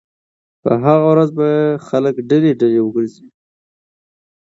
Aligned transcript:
په 0.63 0.71
هغه 0.85 1.05
ورځ 1.11 1.29
به 1.39 1.49
خلک 1.87 2.15
ډلې 2.29 2.51
ډلې 2.59 2.79
ورګرځي 2.83 3.27